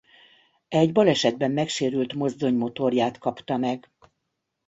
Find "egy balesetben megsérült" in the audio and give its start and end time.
0.67-2.13